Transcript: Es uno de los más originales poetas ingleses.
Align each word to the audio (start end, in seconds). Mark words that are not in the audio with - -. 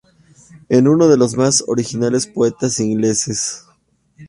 Es 0.67 0.81
uno 0.81 1.07
de 1.07 1.15
los 1.15 1.35
más 1.37 1.63
originales 1.67 2.25
poetas 2.25 2.79
ingleses. 2.79 3.65